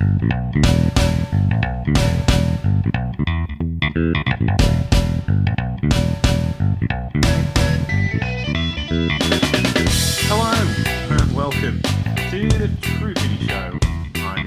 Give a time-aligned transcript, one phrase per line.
[0.00, 0.10] I'm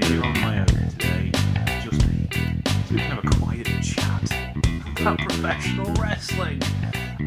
[0.00, 1.30] here on my own today,
[1.82, 2.28] just me,
[2.88, 4.32] so have a quiet chat
[5.00, 6.62] about professional wrestling.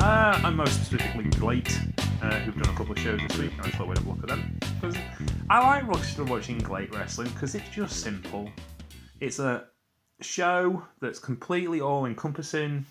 [0.02, 1.80] And most specifically, GLEAT,
[2.24, 3.52] uh, who've done a couple of shows this week.
[3.62, 5.02] I thought we'd have a look at them because
[5.50, 8.50] I like watching watching GLEAT wrestling because it's just simple.
[9.20, 9.66] It's a
[10.22, 12.86] show that's completely all encompassing.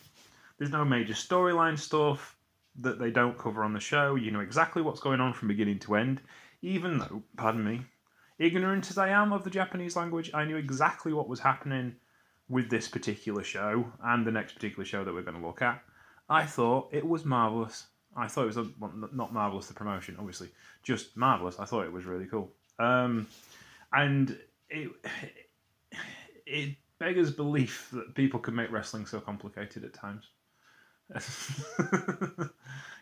[0.59, 2.37] There's no major storyline stuff
[2.81, 4.17] that they don't cover on the show.
[4.17, 6.21] You know exactly what's going on from beginning to end.
[6.63, 7.83] Even though, pardon me,
[8.39, 11.95] ignorant as I am of the Japanese language, I knew exactly what was happening
[12.49, 15.83] with this particular show and the next particular show that we're going to look at.
[16.29, 17.87] I thought it was marvelous.
[18.17, 20.51] I thought it was a, well, not marvelous the promotion, obviously,
[20.83, 21.59] just marvelous.
[21.59, 23.27] I thought it was really cool, um,
[23.93, 24.39] and
[24.71, 24.91] it
[26.47, 30.29] it beggars belief that people can make wrestling so complicated at times.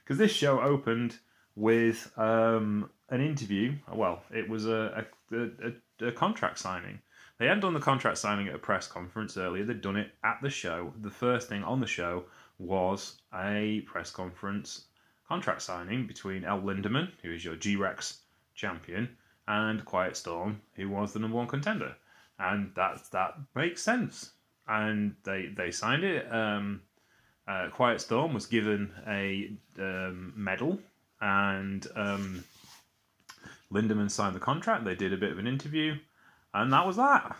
[0.04, 1.16] Because this show opened
[1.54, 3.76] with um, an interview.
[3.92, 6.98] Well, it was a, a, a, a contract signing.
[7.38, 9.64] They hadn't done the contract signing at a press conference earlier.
[9.64, 10.92] They'd done it at the show.
[11.00, 12.24] The first thing on the show
[12.58, 14.86] was a press conference
[15.32, 18.18] contract signing between El Lindaman, who is your G Rex
[18.54, 19.08] champion,
[19.48, 21.96] and Quiet Storm, who was the number one contender.
[22.38, 24.32] And that that makes sense.
[24.68, 26.30] And they they signed it.
[26.30, 26.82] Um,
[27.48, 30.78] uh, Quiet Storm was given a um, medal,
[31.22, 32.44] and um,
[33.72, 34.84] Lindaman signed the contract.
[34.84, 35.94] They did a bit of an interview,
[36.52, 37.34] and that was that.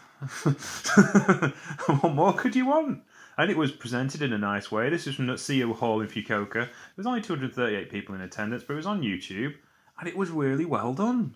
[2.01, 3.03] what more could you want?
[3.38, 4.91] And it was presented in a nice way.
[4.91, 6.52] This is from the CEO Hall in Fukuoka.
[6.52, 9.55] There was only 238 people in attendance, but it was on YouTube,
[9.98, 11.34] and it was really well done.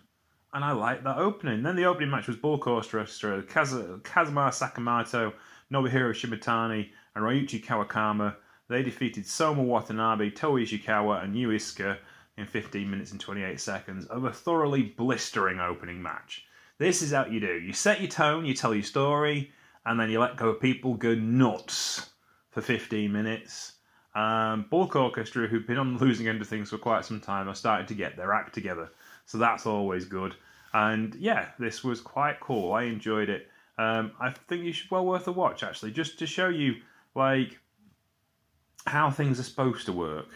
[0.52, 1.62] And I liked that opening.
[1.62, 5.32] Then the opening match was Bulk Orchestra, Kaz- Kazuma Sakamoto,
[5.72, 8.34] Nobuhiro Shimatani, and Ryuichi Kawakami.
[8.68, 11.98] They defeated Soma Watanabe, Toa Ishikawa, and Yu Iizuka
[12.36, 16.46] in 15 minutes and 28 seconds of a thoroughly blistering opening match.
[16.78, 17.54] This is how you do.
[17.54, 19.52] You set your tone, you tell your story,
[19.86, 22.10] and then you let go of people go nuts
[22.50, 23.74] for 15 minutes.
[24.14, 27.48] Um, Bulk Orchestra, who've been on the losing end of things for quite some time,
[27.48, 28.90] are starting to get their act together.
[29.26, 30.34] So that's always good.
[30.72, 32.72] And yeah, this was quite cool.
[32.72, 33.48] I enjoyed it.
[33.78, 36.76] Um, I think you should well worth a watch actually, just to show you
[37.14, 37.58] like
[38.86, 40.28] how things are supposed to work.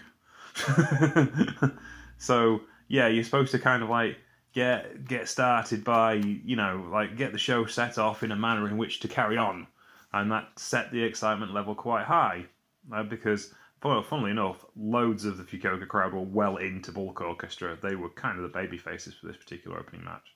[2.19, 4.19] so yeah, you're supposed to kind of like
[4.53, 8.67] get get started by you know like get the show set off in a manner
[8.69, 9.67] in which to carry on,
[10.13, 12.47] and that set the excitement level quite high
[12.93, 13.55] uh, because.
[13.83, 17.79] Funnily enough, loads of the Fukuoka crowd were well into Bulk Orchestra.
[17.81, 20.35] They were kind of the baby faces for this particular opening match.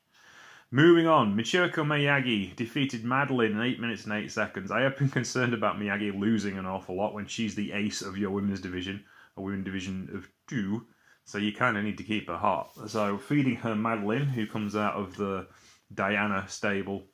[0.71, 4.73] Moving on, Michiko Miyagi defeated Madeline in 8 minutes and 8 seconds.
[4.73, 8.19] I have been concerned about Miyagi losing an awful lot when she's the ace of
[8.19, 9.05] your women's division,
[9.37, 10.87] a women division of two,
[11.25, 12.71] so you kind of need to keep her hot.
[12.89, 15.47] So, feeding her Madeline, who comes out of the
[15.95, 17.05] Diana stable,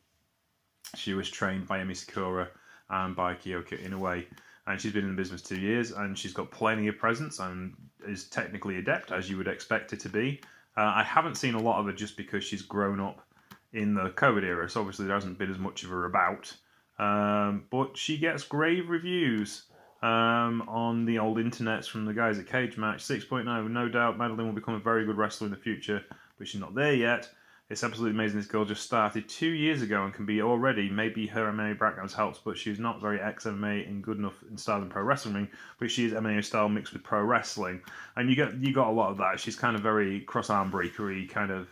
[0.97, 2.49] she was trained by Emi Sakura
[2.89, 4.27] and by Kyoko Inoue.
[4.67, 7.75] And she's been in the business two years, and she's got plenty of presence and
[8.07, 10.41] is technically adept, as you would expect her to be.
[10.77, 13.27] Uh, I haven't seen a lot of her just because she's grown up
[13.73, 16.53] in the COVID era, so obviously there hasn't been as much of her about.
[16.99, 19.65] Um, but she gets grave reviews
[20.03, 23.05] um, on the old internets from the guys at Cage Match.
[23.05, 26.03] 6.9, no doubt Madeline will become a very good wrestler in the future,
[26.39, 27.29] but she's not there yet.
[27.69, 31.29] It's absolutely amazing this girl just started two years ago and can be already, maybe
[31.29, 34.83] her MMA background helps, but she's not very ex MMA and good enough in style
[34.83, 37.81] in pro wrestling, but she is MMA style mixed with pro wrestling.
[38.17, 39.39] And you get you got a lot of that.
[39.39, 41.69] She's kind of very cross arm breakery, kind of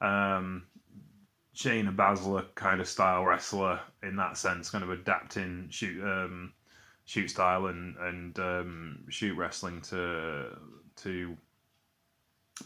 [0.00, 0.62] um,
[1.56, 6.52] Shayna Baszler kind of style wrestler in that sense, kind of adapting shoot um,
[7.12, 10.46] shoot style and and um, shoot wrestling to
[10.96, 11.36] to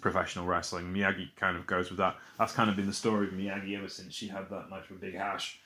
[0.00, 0.92] professional wrestling.
[0.94, 2.16] Miyagi kind of goes with that.
[2.38, 5.00] That's kind of been the story of Miyagi ever since she had that match with
[5.00, 5.58] Big Hash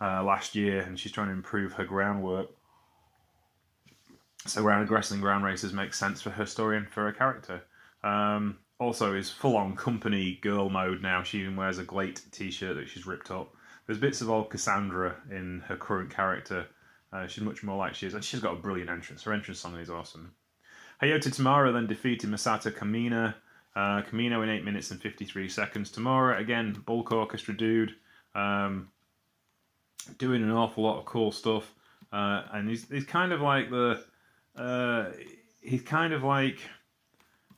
[0.00, 2.50] uh, last year, and she's trying to improve her groundwork.
[4.46, 7.62] So, round wrestling ground races makes sense for her story and for her character.
[8.04, 11.24] Um, also is full on company girl mode now.
[11.24, 13.52] She even wears a GLEAT t shirt that she's ripped up.
[13.86, 16.68] There's bits of old Cassandra in her current character.
[17.12, 19.22] Uh, she's much more like she is, and she's got a brilliant entrance.
[19.22, 20.32] Her entrance song is awesome.
[21.02, 23.34] Hayato Tamura then defeated Masato Kamina.
[23.76, 25.90] Uh, Kamino in 8 minutes and 53 seconds.
[25.90, 27.94] Tamura, again, bulk orchestra dude,
[28.34, 28.88] um,
[30.18, 31.72] doing an awful lot of cool stuff.
[32.12, 34.02] Uh, and he's, he's kind of like the.
[34.56, 35.10] Uh,
[35.62, 36.58] he's kind of like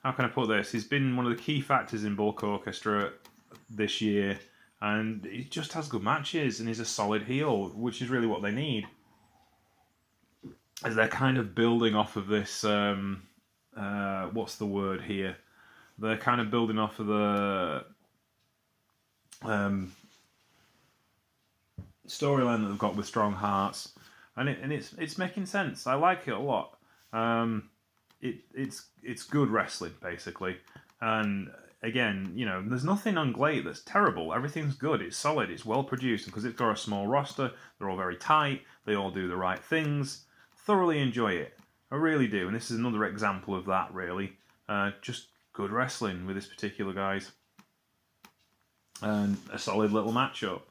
[0.02, 0.72] how can I put this?
[0.72, 3.12] He's been one of the key factors in Bulk Orchestra
[3.68, 4.38] this year.
[4.82, 8.40] and he just has good matches and he's a solid heel, which is really what
[8.40, 8.86] they need.
[10.84, 13.22] As they're kind of building off of this, um,
[13.76, 15.36] uh, what's the word here?
[15.98, 17.84] They're kind of building off of the
[19.42, 19.92] um,
[22.08, 23.92] storyline that they've got with Strong Hearts,
[24.36, 25.86] and it, and it's it's making sense.
[25.86, 26.78] I like it a lot.
[27.12, 27.68] Um,
[28.22, 30.56] it it's it's good wrestling basically,
[31.02, 31.50] and
[31.82, 34.34] again, you know, there's nothing on GLEAT that's terrible.
[34.34, 35.00] Everything's good.
[35.00, 35.50] It's solid.
[35.50, 37.52] It's well produced because it's got a small roster.
[37.78, 38.62] They're all very tight.
[38.84, 40.24] They all do the right things.
[40.64, 41.58] Thoroughly enjoy it.
[41.90, 42.46] I really do.
[42.46, 43.92] And this is another example of that.
[43.92, 44.32] Really,
[44.68, 47.30] uh, just good wrestling with this particular guys,
[49.02, 50.62] and a solid little matchup.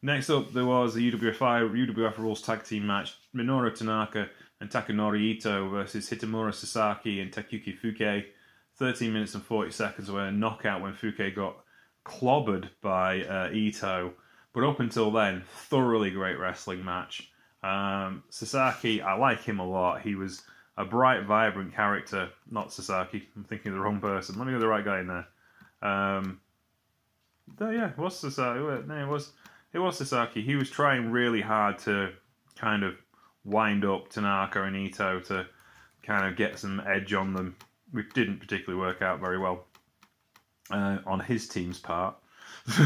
[0.00, 4.28] Next up, there was the UWFI UWF Rules Tag Team match: Minoru Tanaka
[4.60, 8.24] and Takanori Ito versus Hitomura Sasaki and Takaku Fuke.
[8.78, 11.56] 13 minutes and 40 seconds were a knockout when Fuke got
[12.06, 14.14] clobbered by uh, Ito.
[14.52, 17.31] But up until then, thoroughly great wrestling match.
[17.62, 20.02] Um, Sasaki, I like him a lot.
[20.02, 20.42] He was
[20.76, 22.30] a bright, vibrant character.
[22.50, 23.28] Not Sasaki.
[23.36, 24.38] I'm thinking of the wrong person.
[24.38, 25.26] Let me get the right guy in there.
[25.82, 26.40] Um,
[27.60, 28.60] yeah, it was Sasaki.
[28.60, 29.32] No, it was
[29.72, 30.42] it was Sasaki.
[30.42, 32.10] He was trying really hard to
[32.56, 32.94] kind of
[33.44, 35.46] wind up Tanaka and Ito to
[36.02, 37.56] kind of get some edge on them
[37.92, 39.64] which didn't particularly work out very well
[40.70, 42.16] uh, on his team's part.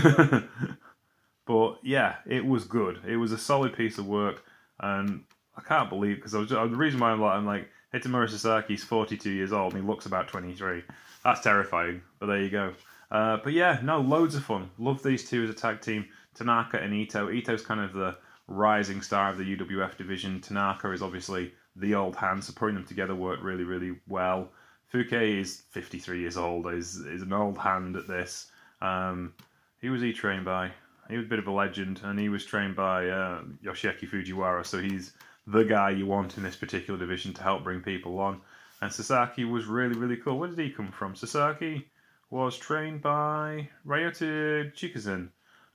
[1.46, 3.00] but yeah, it was good.
[3.06, 4.44] It was a solid piece of work,
[4.80, 5.22] and
[5.56, 8.28] I can't believe because I was just, the reason why I'm like I'm like Hitomura
[8.28, 10.82] Sasaki's 42 years old and he looks about 23.
[11.24, 12.72] That's terrifying, but there you go.
[13.10, 14.70] Uh, but yeah, no, loads of fun.
[14.78, 16.06] Love these two as a tag team.
[16.34, 17.30] Tanaka and Ito.
[17.30, 18.16] Ito's kind of the
[18.48, 20.40] rising star of the UWF division.
[20.40, 24.50] Tanaka is obviously the old hand, so putting them together worked really, really well.
[24.92, 28.50] Fuke is 53 years old, is, is an old hand at this.
[28.80, 29.34] Um,
[29.80, 30.70] he was he trained by?
[31.08, 34.64] He was a bit of a legend, and he was trained by uh, Yoshiaki Fujiwara,
[34.66, 35.12] so he's
[35.46, 38.40] the guy you want in this particular division to help bring people on.
[38.80, 40.38] And Sasaki was really, really cool.
[40.38, 41.14] Where did he come from?
[41.14, 41.88] Sasaki
[42.30, 45.28] was trained by Ryota Chikuzen,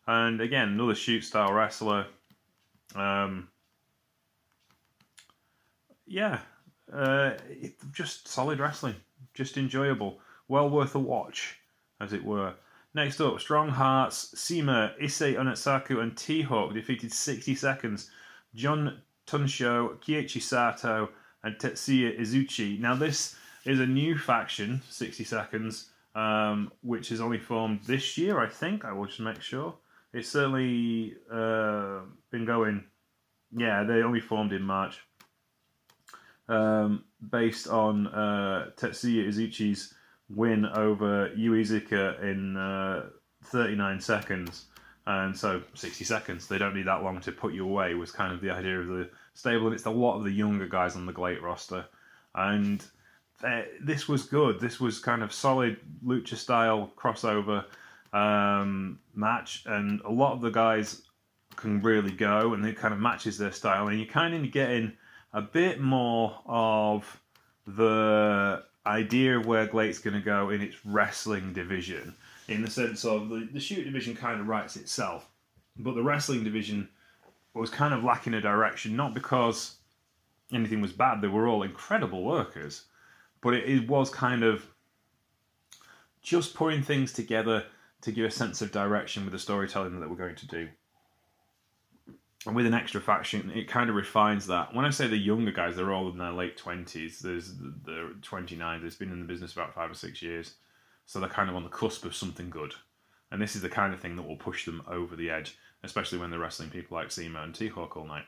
[0.08, 2.08] and again, another shoot style wrestler.
[2.96, 3.48] Um,
[6.06, 6.40] yeah,
[6.92, 8.96] uh, it, just solid wrestling,
[9.34, 11.58] just enjoyable, well worth a watch,
[12.02, 12.54] as it were.
[12.94, 18.10] Next up, Strong Hearts, CIMA, Issei Onitsuka, and T-Hawk defeated 60 seconds.
[18.54, 21.10] Jun Tonsho, Keiichi Sato,
[21.44, 22.78] and Tetsuya Izuchi.
[22.80, 28.40] Now, this is a new faction, 60 seconds, um, which has only formed this year,
[28.40, 28.84] I think.
[28.84, 29.76] I will just make sure.
[30.14, 32.84] It's certainly uh, been going.
[33.56, 35.00] Yeah, they only formed in March
[36.50, 39.94] um, based on uh, Tetsuya Izuchi's
[40.36, 43.08] win over Yu Iizuka in uh,
[43.46, 44.66] 39 seconds.
[45.08, 48.34] And so 60 seconds, they don't need that long to put you away, was kind
[48.34, 49.68] of the idea of the stable.
[49.68, 51.86] And it's a lot of the younger guys on the GLEAT roster.
[52.36, 52.84] And
[53.44, 54.60] uh, this was good.
[54.60, 57.66] This was kind of solid lucha style crossover
[58.14, 59.64] um, match.
[59.66, 61.02] And a lot of the guys
[61.56, 63.88] can really go and it kind of matches their style.
[63.88, 64.94] And you're kind of get in
[65.34, 67.22] a bit more of
[67.66, 72.16] the idea of where GLEAT's going to go in its wrestling division,
[72.48, 75.30] in the sense of the, the shoot division kind of writes itself,
[75.78, 76.90] but the wrestling division
[77.54, 79.76] was kind of lacking a direction, not because
[80.52, 82.86] anything was bad, they were all incredible workers,
[83.42, 84.66] but it, it was kind of
[86.22, 87.66] just putting things together
[88.02, 90.68] to give a sense of direction with the storytelling that we're going to do
[92.46, 94.74] and with an extra faction, it kind of refines that.
[94.74, 97.20] When I say the younger guys, they're all in their late twenties.
[97.20, 98.82] There's the, the 29.
[98.82, 100.56] There's been in the business about five or six years,
[101.06, 102.74] so they're kind of on the cusp of something good.
[103.32, 106.18] And this is the kind of thing that will push them over the edge, especially
[106.18, 108.26] when they're wrestling people like CIMA and T-Hawk all night.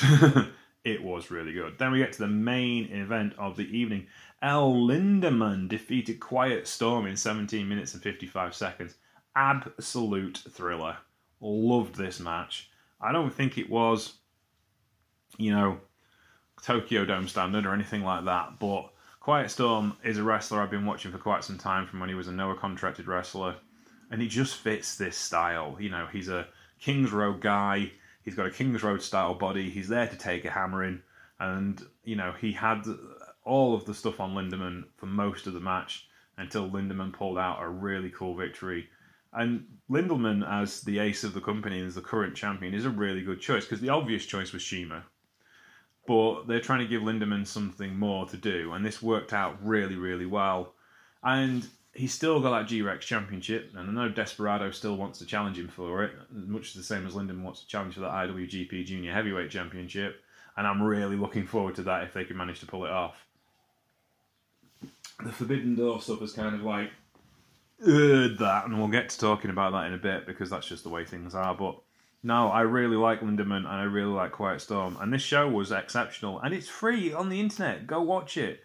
[0.84, 1.76] it was really good.
[1.76, 4.06] Then we get to the main event of the evening.
[4.42, 8.94] El Lindaman defeated Quiet Storm in 17 minutes and 55 seconds.
[9.34, 10.96] Absolute thriller.
[11.40, 12.70] Loved this match.
[13.04, 14.14] I don't think it was,
[15.36, 15.78] you know,
[16.62, 18.58] Tokyo Dome standard or anything like that.
[18.58, 22.08] But Quiet Storm is a wrestler I've been watching for quite some time from when
[22.08, 23.56] he was a Noah contracted wrestler,
[24.10, 25.76] and he just fits this style.
[25.78, 26.46] You know, he's a
[26.80, 27.92] Kings Road guy.
[28.22, 29.68] He's got a Kings Road style body.
[29.68, 31.02] He's there to take a hammering,
[31.38, 32.86] and you know he had
[33.44, 36.08] all of the stuff on Lindaman for most of the match
[36.38, 38.88] until Lindaman pulled out a really cool victory
[39.34, 42.90] and Lindaman, as the ace of the company and as the current champion, is a
[42.90, 45.04] really good choice because the obvious choice was CIMA.
[46.06, 49.96] But they're trying to give Lindaman something more to do, and this worked out really,
[49.96, 50.74] really well.
[51.22, 55.26] And he's still got that G Rex championship, and I know Desperado still wants to
[55.26, 58.84] challenge him for it, much the same as Lyndon wants to challenge for that IWGP
[58.84, 60.20] Junior Heavyweight Championship.
[60.56, 63.26] And I'm really looking forward to that if they can manage to pull it off.
[65.24, 66.90] The Forbidden Door stuff is kind of like
[67.82, 70.84] uh, that, and we'll get to talking about that in a bit because that's just
[70.84, 71.54] the way things are.
[71.54, 71.80] But
[72.22, 75.72] no, I really like Lindaman and I really like Quiet Storm, and this show was
[75.72, 77.86] exceptional, and it's free on the internet.
[77.86, 78.60] Go watch it.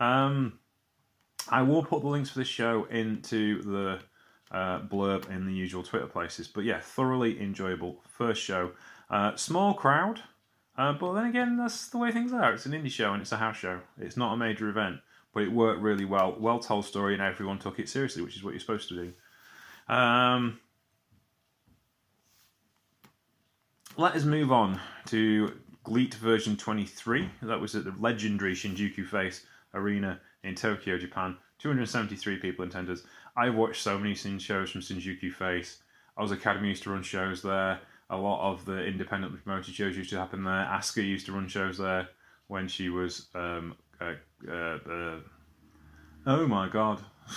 [0.00, 0.58] Um,
[1.48, 4.00] I will put the links for this show into the
[4.50, 6.48] uh, blurb in the usual Twitter places.
[6.48, 8.72] But yeah, thoroughly enjoyable first show.
[9.10, 10.20] Uh, small crowd,
[10.76, 12.54] uh, but then again, that's the way things are.
[12.54, 13.80] It's an indie show and it's a house show.
[13.98, 15.00] It's not a major event,
[15.32, 16.36] but it worked really well.
[16.38, 19.94] Well told story, and everyone took it seriously, which is what you're supposed to do.
[19.94, 20.60] Um,
[23.96, 25.52] let us move on to
[25.84, 27.28] GLEAT version 23.
[27.42, 31.36] That was at the legendary Shinjuku Face Arena in Tokyo, Japan.
[31.58, 33.02] 273 people in attendance.
[33.36, 35.78] I watched so many shows from Shinjuku Face.
[36.16, 37.80] I was Academy used to run shows there.
[38.10, 40.68] A lot of the independently promoted shows used to happen there.
[40.70, 42.08] Asuka used to run shows there
[42.48, 43.28] when she was.
[43.34, 43.76] Um,
[44.48, 45.16] uh, uh,
[46.26, 47.00] oh my god.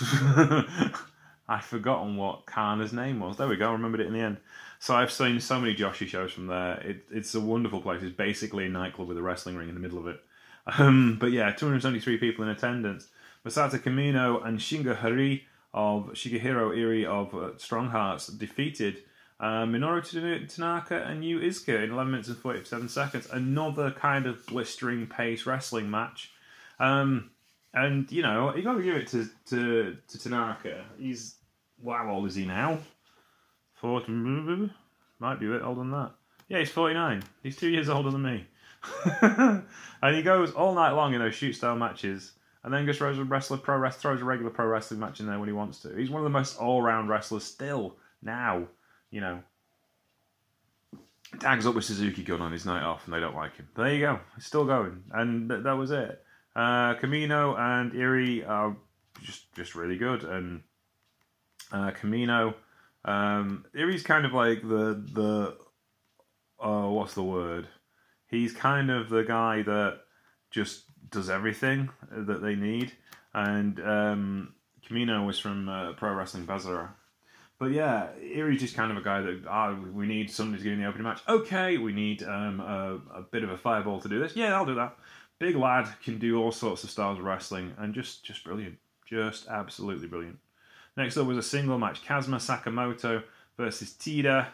[1.48, 3.36] I'd forgotten what Kana's name was.
[3.36, 4.38] There we go, I remembered it in the end.
[4.78, 6.80] So I've seen so many Joshi shows from there.
[6.80, 8.02] It, it's a wonderful place.
[8.02, 10.20] It's basically a nightclub with a wrestling ring in the middle of it.
[10.78, 13.08] Um, but yeah, 273 people in attendance.
[13.44, 19.04] Masato Kamino and Shingo Hari of Shigehiro Irie of uh, Strong Hearts defeated
[19.38, 23.28] uh, Minoru Tanaka and Yu Izuka in 11 minutes and 47 seconds.
[23.30, 26.32] Another kind of blistering pace wrestling match.
[26.78, 27.30] Um,
[27.74, 30.84] and, you know, you got to give it to, to, to Tanaka.
[30.98, 31.36] He's,
[31.82, 32.78] wow, how old is he now?
[33.74, 34.70] 40,
[35.18, 36.12] might be a bit older than that.
[36.48, 37.22] Yeah, he's 49.
[37.42, 38.46] He's two years older than me.
[39.22, 42.32] and he goes all night long in those shoot style matches
[42.66, 45.26] and then just throws a wrestler pro wrestler throws a regular pro wrestling match in
[45.26, 45.94] there when he wants to.
[45.96, 48.66] He's one of the most all round wrestlers still now.
[49.12, 49.42] You know,
[51.38, 53.68] tags up with Suzuki Gun on his night off, and they don't like him.
[53.72, 56.24] But there you go, he's still going, and th- that was it.
[56.56, 58.74] Uh, Kamino and Irie are
[59.22, 60.62] just just really good, and
[61.70, 62.54] uh, Kamino,
[63.04, 65.56] um, Irie's kind of like the the
[66.58, 67.68] oh, what's the word?
[68.28, 70.00] He's kind of the guy that
[70.50, 72.92] just does everything that they need.
[73.34, 74.54] And um,
[74.88, 76.88] Kamino was from uh, Pro Wrestling Basara.
[77.58, 80.72] But yeah, Irie's just kind of a guy that oh, we need somebody to get
[80.74, 81.20] in the opening match.
[81.28, 84.36] Okay, we need um, a, a, bit of a fireball to do this.
[84.36, 84.96] Yeah, I'll do that.
[85.38, 89.46] Big lad can do all sorts of styles of wrestling and just just brilliant, just
[89.48, 90.38] absolutely brilliant.
[90.96, 93.22] Next up was a single match: Kazuma Sakamoto
[93.56, 94.48] versus Tida.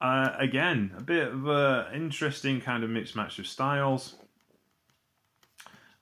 [0.00, 4.16] Uh, again, a bit of an interesting kind of mixed match of styles.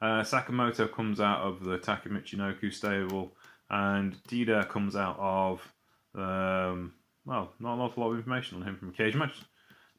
[0.01, 3.33] Uh, Sakamoto comes out of the Taka Michinoku stable,
[3.71, 5.73] and Tida comes out of,
[6.15, 6.95] um,
[7.25, 9.35] well, not an awful lot of information on him from Cage Match.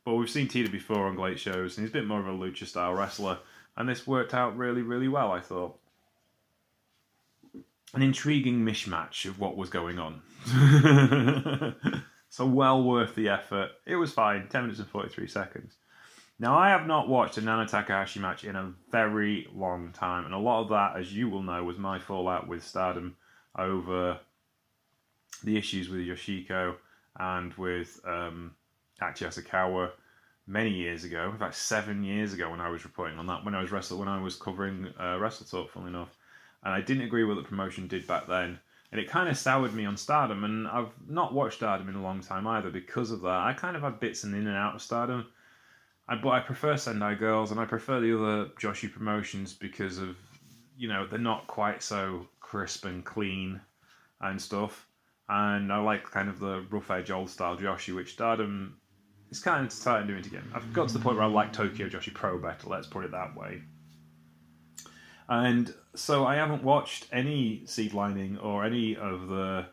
[0.06, 2.32] But we've seen Tida before on GLEAT shows, and he's a bit more of a
[2.32, 3.40] lucha style wrestler,
[3.80, 5.80] and this worked out really, really well, I thought.
[7.94, 10.22] An intriguing mishmash of what was going on.
[12.30, 13.70] so well worth the effort.
[13.88, 15.74] It was fine, 10 minutes and 43 seconds.
[16.38, 20.34] Now, I have not watched a Nana Takahashi match in a very long time, and
[20.34, 23.16] a lot of that, as you will know, was my fallout with Stardom
[23.58, 24.20] over
[25.44, 26.76] the issues with Yoshiko
[27.18, 28.52] and with um,
[29.02, 29.92] Act Yasukawa
[30.50, 31.30] many years ago.
[31.32, 34.00] In fact, seven years ago when I was reporting on that, when I was wrestle,
[34.00, 36.18] when I was covering uh, Wrestle Talk, funnily enough,
[36.64, 38.60] and I didn't agree with what the promotion did back then.
[38.92, 42.02] And it kind of soured me on Stardom, and I've not watched Stardom in a
[42.02, 43.30] long time either because of that.
[43.30, 45.28] I kind of had bits and in and out of Stardom
[46.10, 50.18] I, but I prefer Sendai Girls and I prefer the other Joshi promotions because of,
[50.76, 53.62] you know, they're not quite so crisp and clean
[54.20, 54.88] and stuff.
[55.30, 58.79] And I like kind of the rough edge old style Joshi, which Stardom
[59.32, 60.50] is kind of starting doing it again.
[60.54, 63.12] I've got to the point where I like Tokyo Joshi Pro better, let's put it
[63.12, 63.62] that way.
[65.28, 69.66] And so I haven't watched any SEAdLINNNG or any of the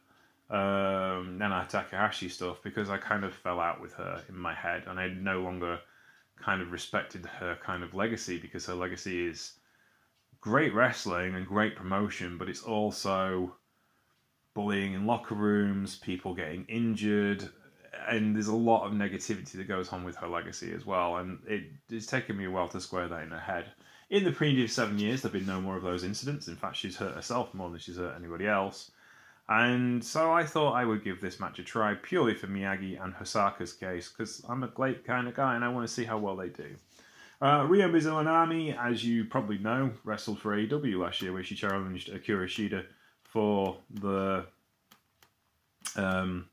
[0.50, 4.84] um, Nana Takahashi stuff because I kind of fell out with her in my head
[4.86, 5.80] and I no longer
[6.38, 9.54] kind of respected her kind of legacy because her legacy is
[10.40, 13.56] great wrestling and great promotion, but it's also
[14.54, 17.48] bullying in locker rooms, people getting injured,
[18.08, 21.16] and there's a lot of negativity that goes on with her legacy as well.
[21.16, 23.66] And it, it's taken me a while to square that in her head.
[24.08, 26.48] In the previous seven years, there have been no more of those incidents.
[26.48, 28.90] In fact, she's hurt herself more than she's hurt anybody else.
[29.48, 33.14] And so I thought I would give this match a try purely for Miyagi and
[33.14, 36.18] Hosaka's case because I'm a great kind of guy and I want to see how
[36.18, 36.74] well they do.
[37.40, 42.10] Uh, Ryo Mizunami, as you probably know, wrestled for AEW last year where she challenged
[42.10, 42.84] Hikaru Shida
[43.24, 44.46] for the
[45.94, 46.48] um,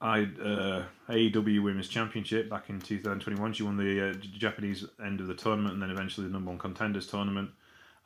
[0.00, 3.52] I uh, AEW Women's Championship back in 2021.
[3.54, 6.58] She won the uh, Japanese end of the tournament and then eventually the number one
[6.58, 7.50] contenders tournament.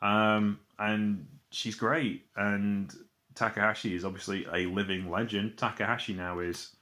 [0.01, 2.25] Um, and she's great.
[2.35, 2.93] And
[3.35, 5.57] Takahashi is obviously a living legend.
[5.57, 6.75] Takahashi now is,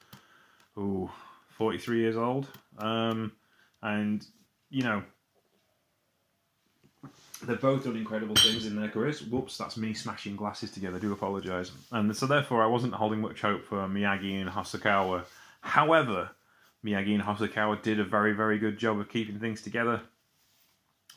[0.78, 1.10] ooh,
[1.50, 2.48] 43 years old.
[2.78, 3.32] Um,
[3.82, 4.26] and,
[4.70, 5.04] you know,
[7.44, 9.22] they've both done incredible things in their careers.
[9.22, 11.00] Whoops, that's me smashing glasses together.
[11.00, 11.72] Do apologise.
[11.92, 15.24] And so, therefore, I wasn't holding much hope for Miyagi and Hosokawa.
[15.62, 16.32] However,
[16.86, 20.02] Miyagi and Hosokawa did a very, very good job of keeping things together.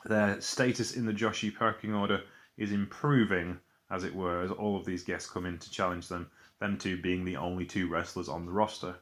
[0.05, 2.21] Their status in the Joshi pecking order
[2.57, 6.29] is improving, as it were, as all of these guests come in to challenge them,
[6.59, 8.95] them two being the only two wrestlers on the roster.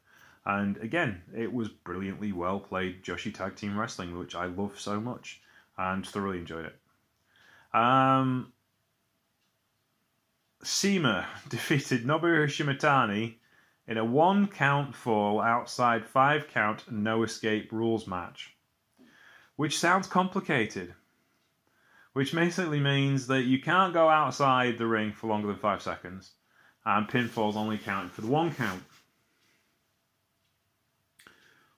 [0.45, 4.99] And again, it was brilliantly well played Joshi Tag Team Wrestling, which I love so
[4.99, 5.41] much
[5.77, 6.80] and thoroughly enjoyed it.
[7.73, 8.51] Um,
[10.63, 13.35] CIMA defeated Nobuo Shimatani
[13.87, 18.55] in a one count fall outside five count no escape rules match.
[19.55, 20.93] Which sounds complicated.
[22.13, 26.31] Which basically means that you can't go outside the ring for longer than five seconds,
[26.85, 28.83] and pinfalls only count for the one count.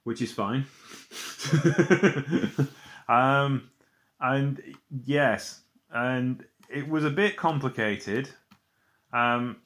[0.03, 0.65] Which is fine.
[3.07, 3.69] um,
[4.19, 4.61] and
[5.05, 5.62] yes,
[5.93, 8.29] and it was a bit complicated,
[9.13, 9.57] um,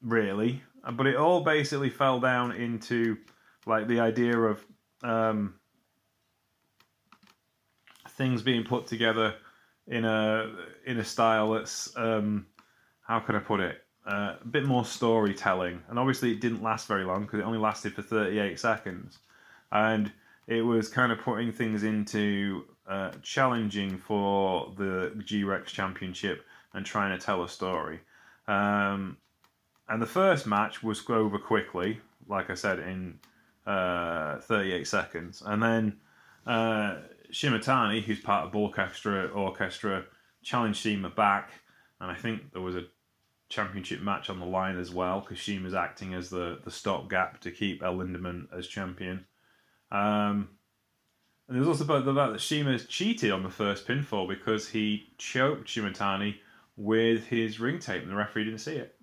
[0.00, 0.62] really.
[0.92, 3.18] But it all basically fell down into
[3.66, 4.64] like the idea of
[5.04, 5.54] um,
[8.08, 9.34] things being put together
[9.86, 10.50] in a
[10.86, 12.46] in a style that's um,
[13.02, 15.82] how can I put it uh, a bit more storytelling.
[15.88, 19.18] And obviously, it didn't last very long because it only lasted for 38 seconds,
[19.70, 20.10] and
[20.46, 26.84] it was kind of putting things into uh, challenging for the G Rex Championship and
[26.84, 28.00] trying to tell a story.
[28.48, 29.16] Um,
[29.88, 33.18] and the first match was over quickly, like I said, in
[33.66, 35.42] uh, 38 seconds.
[35.44, 36.00] And then
[36.46, 36.96] uh,
[37.30, 40.04] Shimatani, who's part of Bulk Extra Orchestra,
[40.42, 41.50] challenged CIMA back.
[42.00, 42.84] And I think there was a
[43.48, 47.50] championship match on the line as well because CIMA's acting as the, the stopgap to
[47.50, 49.26] keep El Lindaman as champion.
[49.90, 50.48] Um,
[51.52, 55.10] and there's also about the fact that CIMA cheated on the first pinfall because he
[55.18, 56.36] choked Shimatani
[56.78, 58.96] with his ring tape and the referee didn't see it.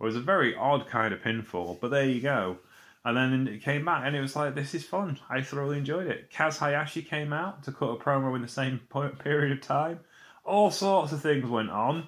[0.00, 2.58] It was a very odd kind of pinfall, but there you go.
[3.04, 5.18] And then it came back and it was like, this is fun.
[5.28, 6.30] I thoroughly enjoyed it.
[6.30, 8.78] Kaz Hayashi came out to cut a promo in the same
[9.18, 9.98] period of time.
[10.44, 12.06] All sorts of things went on.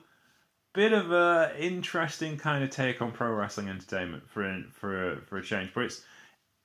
[0.74, 5.42] Bit of a interesting kind of take on pro wrestling entertainment for for for a
[5.42, 6.05] change, but it's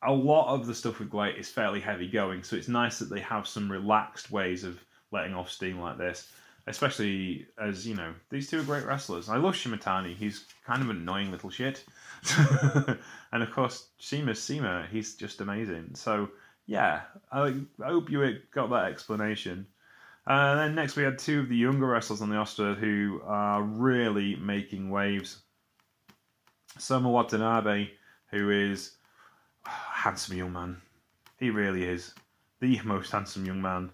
[0.04, 3.10] a lot of the stuff with GLEAT is fairly heavy going, so it's nice that
[3.10, 6.30] they have some relaxed ways of letting off steam like this.
[6.68, 9.30] Especially as, you know, these two are great wrestlers.
[9.30, 11.84] I love Shimatani, he's kind of an annoying little shit.
[12.38, 15.92] and of course, CIMA's CIMA, he's just amazing.
[15.96, 16.30] So,
[16.68, 19.66] yeah, I, I hope you got that explanation.
[20.28, 23.64] Uh, then next we had two of the younger wrestlers on the roster who are
[23.64, 25.42] really making waves.
[26.78, 27.90] Soma Watanabe,
[28.30, 28.92] who is
[30.02, 30.82] handsome young man.
[31.38, 32.14] He really is
[32.60, 33.92] the most handsome young man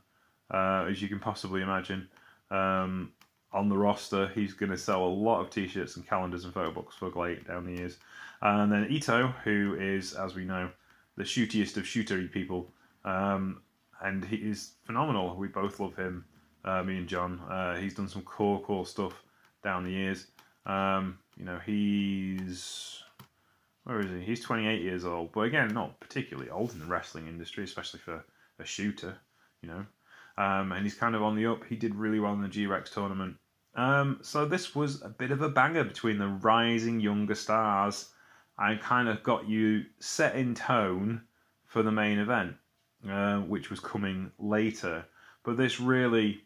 [0.52, 2.08] uh, as you can possibly imagine.
[2.50, 3.12] Um,
[3.52, 6.72] on the roster, he's going to sell a lot of t-shirts and calendars and photo
[6.72, 7.98] books for GLEAT down the years.
[8.42, 10.70] And then Ito, who is, as we know,
[11.18, 12.72] the shootiest of shootery people,
[13.04, 13.62] um,
[14.02, 15.36] and he is phenomenal.
[15.36, 16.24] We both love him,
[16.64, 17.40] uh, me and John.
[17.50, 19.14] Uh, he's done some cool, cool stuff
[19.64, 20.28] down the years.
[20.66, 23.02] Um, you know, he's
[23.88, 24.20] where is he?
[24.20, 28.26] He's 28 years old, but again, not particularly old in the wrestling industry, especially for
[28.60, 29.16] a shooter,
[29.62, 29.86] you know.
[30.38, 31.64] Um, and he's kind of on the up.
[31.64, 33.38] He did really well in the G Rex tournament.
[33.76, 38.10] Um, so this was a bit of a banger between the rising younger stars.
[38.58, 41.22] I kind of got you set in tone
[41.66, 42.56] for the main event,
[43.10, 45.06] uh, which was coming later.
[45.46, 46.42] But this really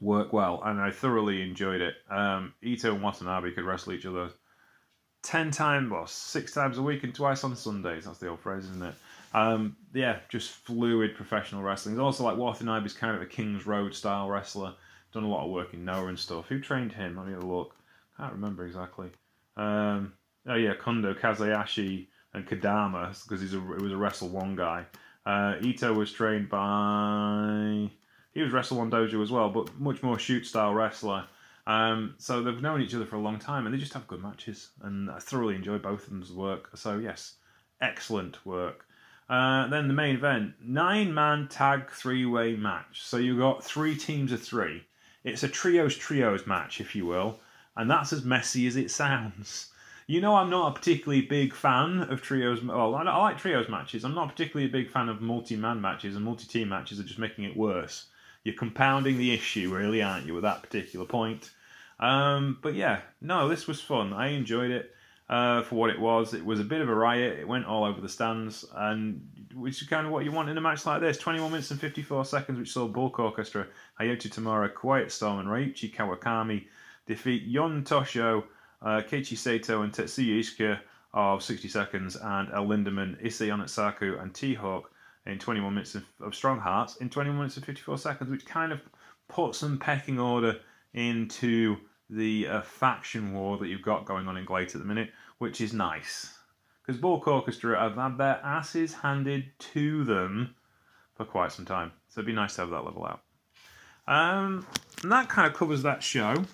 [0.00, 1.94] worked well, and I thoroughly enjoyed it.
[2.08, 4.30] Um, Ito and Watanabe could wrestle each other
[5.22, 8.04] ten times, well, six times a week and twice on Sundays.
[8.04, 8.94] That's the old phrase, isn't it?
[9.32, 11.94] Um, yeah, just fluid professional wrestling.
[11.94, 14.74] He's also like Watanabe is kind of a King's Road style wrestler.
[15.12, 16.46] Done a lot of work in Noah and stuff.
[16.48, 17.16] Who trained him?
[17.16, 17.74] Let me have a look.
[18.16, 19.10] Can't remember exactly.
[19.56, 20.12] Um,
[20.46, 24.56] oh yeah, Kondo, Kaz Hayashi, and Kadama because he's a he was a Wrestle One
[24.56, 24.86] guy.
[25.26, 27.90] Uh, Ito was trained by
[28.32, 31.26] he was Wrestle One Dojo as well, but much more shoot style wrestler.
[31.66, 34.22] Um, so they've known each other for a long time, and they just have good
[34.22, 34.70] matches.
[34.82, 36.70] And I thoroughly enjoy both of them's work.
[36.76, 37.34] So yes,
[37.80, 38.86] excellent work.
[39.28, 43.02] Uh, then the main event, nine-man tag three-way match.
[43.02, 44.84] So you've got three teams of three.
[45.22, 47.38] It's a trios trios match, if you will.
[47.76, 49.70] and that's as messy as it sounds.
[50.06, 52.62] You know, I'm not a particularly big fan of trios.
[52.62, 54.04] Well, I like trios matches.
[54.04, 57.44] I'm not particularly a big fan of multi-man matches, and multi-team matches are just making
[57.44, 58.06] it worse.
[58.44, 61.50] You're compounding the issue, really, aren't you, at that particular point?
[61.98, 64.12] Um, but yeah, no, this was fun.
[64.12, 64.94] I enjoyed it
[65.28, 66.34] uh, for what it was.
[66.34, 67.38] It was a bit of a riot.
[67.38, 69.20] It went all over the stands, and
[69.54, 71.18] which is kind of what you want in a match like this.
[71.18, 73.66] 21 minutes and 54 seconds, which saw Bulk Orchestra,
[74.00, 76.64] Hayato Tamura, Quiet Storm, and Ryuichi Kawakami
[77.06, 78.44] defeat Jun Tonsho,
[78.82, 80.78] uh, Keiichi Sato, and Tetsuya Izuchi
[81.12, 84.89] of 60 seconds, and El Lindaman, Issei Onitsuka, and T-Hawk
[85.26, 88.72] in 21 minutes of, of Strong Hearts in 21 minutes and 54 seconds, which kind
[88.72, 88.80] of
[89.28, 90.58] put some pecking order
[90.94, 91.76] into
[92.08, 95.60] the uh, faction war that you've got going on in GLEAT at the minute, which
[95.60, 96.34] is nice.
[96.82, 100.54] Because Bulk Orchestra have had their asses handed to them
[101.14, 101.92] for quite some time.
[102.08, 103.20] So it'd be nice to have that level out.
[104.08, 104.66] Um,
[105.02, 106.44] and that kind of covers that show,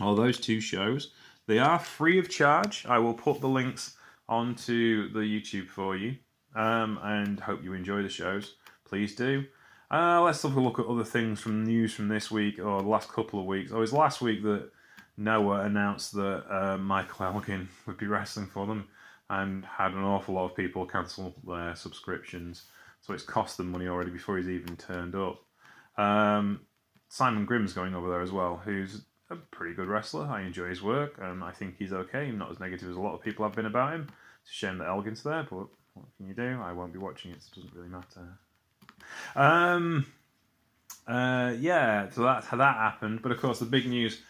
[0.00, 1.10] or those two shows.
[1.46, 2.86] They are free of charge.
[2.86, 3.96] I will put the links
[4.28, 6.16] onto the YouTube for you
[6.54, 8.54] um, and hope you enjoy the shows.
[8.84, 9.44] Please do.
[9.90, 12.88] Uh, let's have a look at other things from news from this week or the
[12.88, 13.70] last couple of weeks.
[13.72, 14.70] Oh, it was last week that
[15.16, 18.88] Noah announced that uh, Michael Elgin would be wrestling for them
[19.30, 22.64] and had an awful lot of people cancel their subscriptions.
[23.00, 25.42] So it's cost them money already before he's even turned up.
[25.96, 26.60] Um,
[27.08, 30.26] Simon Grimm's going over there as well, who's a pretty good wrestler.
[30.26, 31.18] I enjoy his work.
[31.20, 32.30] and I think he's okay.
[32.30, 34.08] Not as negative as a lot of people have been about him.
[34.42, 36.60] It's a shame that Elgin's there, but what can you do?
[36.62, 38.38] I won't be watching it, so it doesn't really matter.
[39.36, 40.06] Um,
[41.06, 43.22] uh, yeah, so that's how that happened.
[43.22, 44.20] But of course, the big news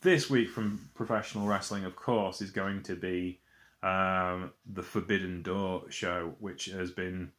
[0.00, 3.40] this week from professional wrestling, of course, is going to be
[3.82, 7.32] um, the Forbidden Door show, which has been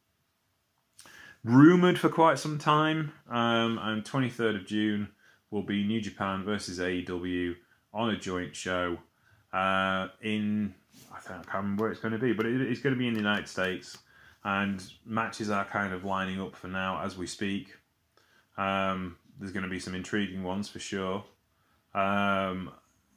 [1.44, 3.12] rumored for quite some time.
[3.28, 5.08] Um, and 23rd of June
[5.50, 7.54] will be New Japan versus AEW
[7.92, 8.98] on a joint show
[9.52, 10.74] uh, in
[11.12, 13.14] I, can't remember where it's going to be, but it, it's going to be in
[13.14, 13.98] the United States,
[14.44, 17.74] and matches are kind of lining up for now as we speak.
[18.56, 21.24] Um, there's going to be some intriguing ones for sure,
[21.94, 22.70] um,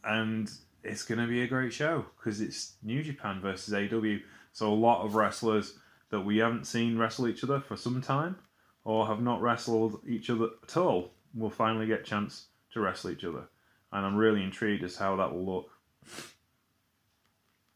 [0.03, 0.49] and
[0.83, 4.17] it's going to be a great show because it's New Japan versus AW.
[4.53, 5.77] So a lot of wrestlers
[6.09, 8.37] that we haven't seen wrestle each other for some time,
[8.83, 13.11] or have not wrestled each other at all, will finally get a chance to wrestle
[13.11, 13.49] each other,
[13.91, 15.69] and I'm really intrigued as how that will look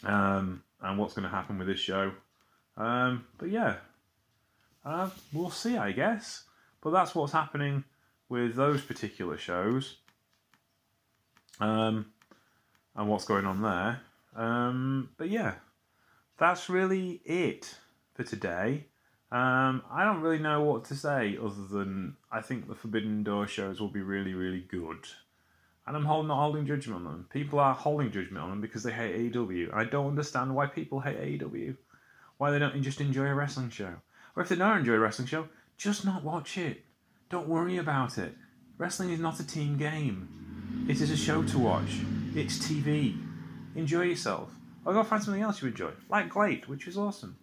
[0.03, 2.11] um, and what's going to happen with this show.
[2.77, 3.75] Um, but yeah,
[4.85, 6.43] uh, we'll see, I guess.
[6.81, 7.83] But that's what's happening
[8.29, 9.97] with those particular shows,
[11.59, 12.07] um,
[12.95, 14.01] and what's going on there.
[14.35, 15.55] Um, but yeah,
[16.37, 17.75] that's really it
[18.13, 18.85] for today.
[19.31, 23.47] Um, I don't really know what to say other than I think the Forbidden Door
[23.47, 25.05] shows will be really, really good
[25.95, 27.27] and I'm not holding judgment on them.
[27.31, 29.73] People are holding judgment on them because they hate AEW.
[29.73, 31.75] I don't understand why people hate AEW.
[32.37, 33.95] Why they don't just enjoy a wrestling show.
[34.35, 36.85] Or if they don't enjoy a wrestling show, just not watch it.
[37.29, 38.35] Don't worry about it.
[38.77, 40.85] Wrestling is not a team game.
[40.87, 41.99] It is a show to watch.
[42.35, 43.21] It's TV.
[43.75, 44.49] Enjoy yourself.
[44.85, 47.35] Or go find something else you enjoy, like GLEAT, which is awesome.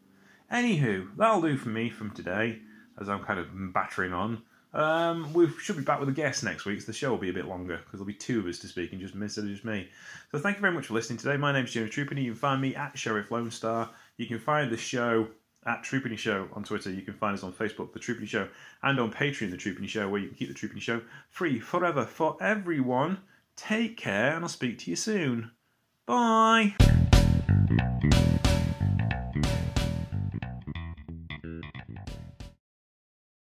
[0.50, 2.60] Anywho, that'll do for me from today,
[2.98, 4.42] as I'm kind of battering on.
[4.74, 7.30] Um, we should be back with a guest next week, so the show will be
[7.30, 9.50] a bit longer because there'll be two of us to speak and just instead of
[9.50, 9.88] just me.
[10.30, 11.36] So thank you very much for listening today.
[11.36, 12.22] My name is James Trupany.
[12.22, 13.90] You can find me at Sheriff Lone Star.
[14.18, 15.28] You can find the show
[15.66, 16.90] at Trupany Show on Twitter.
[16.90, 18.48] You can find us on Facebook, The Trupany Show,
[18.82, 22.04] and on Patreon, The Trupany Show, where you can keep The Trupany Show free forever
[22.04, 23.18] for everyone.
[23.56, 25.50] Take care, and I'll speak to you soon.
[26.06, 26.74] Bye.